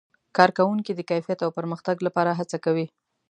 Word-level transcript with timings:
کارکوونکي 0.37 0.91
د 0.95 1.01
کیفیت 1.09 1.39
او 1.45 1.49
پرمختګ 1.57 1.95
لپاره 2.07 2.31
هڅه 2.39 2.57
کوي. 2.65 2.85